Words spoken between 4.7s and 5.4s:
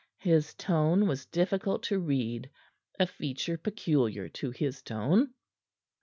tone.